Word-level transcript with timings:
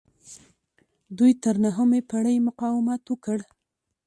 دوی 1.17 1.31
تر 1.43 1.55
نهمې 1.65 2.01
پیړۍ 2.09 2.37
مقاومت 2.47 3.01
وکړ 3.07 3.39